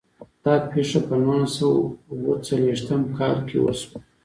دا 0.43 0.53
پیښه 0.71 0.99
په 1.07 1.15
نولس 1.25 1.51
سوه 1.57 1.75
او 1.85 1.89
اووه 2.09 2.35
څلوېښتم 2.47 3.01
کال 3.17 3.37
کې 3.47 3.57
وشوه. 3.59 3.97